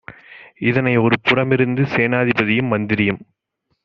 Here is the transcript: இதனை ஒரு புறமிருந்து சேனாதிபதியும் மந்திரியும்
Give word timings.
இதனை 0.61 0.93
ஒரு 0.97 1.15
புறமிருந்து 1.19 1.83
சேனாதிபதியும் 1.93 2.71
மந்திரியும் 2.71 3.21